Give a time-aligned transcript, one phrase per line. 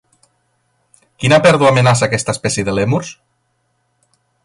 [1.23, 3.15] Quina pèrdua amenaça aquesta espècie de lèmurs?